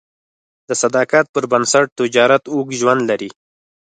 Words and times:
د 0.67 0.69
صداقت 0.81 1.25
پر 1.33 1.43
بنسټ 1.51 1.85
تجارت 1.99 2.43
اوږد 2.53 2.77
ژوند 2.79 3.01
لري. 3.09 3.29